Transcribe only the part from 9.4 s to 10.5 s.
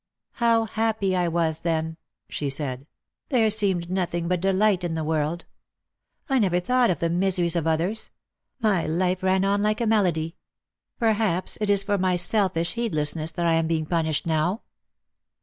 on like a melody.